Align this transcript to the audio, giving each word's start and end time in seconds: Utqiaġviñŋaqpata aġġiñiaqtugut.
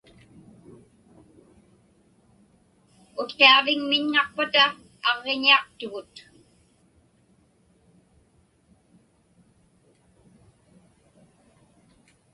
Utqiaġviñŋaqpata 3.21 4.65
aġġiñiaqtugut. 5.09 6.15